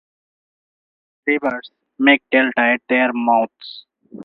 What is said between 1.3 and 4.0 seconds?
rivers make delta at their mouths.